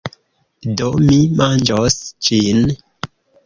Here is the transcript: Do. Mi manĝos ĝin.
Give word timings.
Do. 0.81 0.87
Mi 1.03 1.19
manĝos 1.43 2.01
ĝin. 2.29 2.69